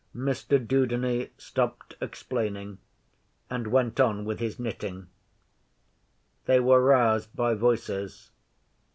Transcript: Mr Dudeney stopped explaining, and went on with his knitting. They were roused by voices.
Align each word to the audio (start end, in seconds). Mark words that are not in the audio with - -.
Mr 0.15 0.57
Dudeney 0.57 1.29
stopped 1.37 1.93
explaining, 2.01 2.79
and 3.51 3.67
went 3.67 3.99
on 3.99 4.25
with 4.25 4.39
his 4.39 4.57
knitting. 4.59 5.05
They 6.45 6.59
were 6.59 6.83
roused 6.83 7.35
by 7.35 7.53
voices. 7.53 8.31